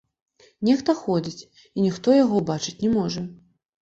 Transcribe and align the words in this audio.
Нехта 0.69 0.95
ходзіць, 1.01 1.47
і 1.77 1.85
ніхто 1.85 2.17
яго 2.23 2.33
ўбачыць 2.43 2.77
не 2.85 2.89
можа. 2.99 3.21